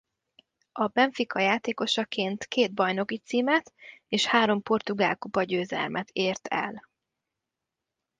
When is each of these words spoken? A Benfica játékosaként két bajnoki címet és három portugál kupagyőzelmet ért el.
A 0.71 0.87
Benfica 0.87 1.39
játékosaként 1.39 2.45
két 2.45 2.73
bajnoki 2.73 3.17
címet 3.17 3.73
és 4.07 4.25
három 4.25 4.61
portugál 4.61 5.15
kupagyőzelmet 5.17 6.09
ért 6.11 6.47
el. 6.47 6.87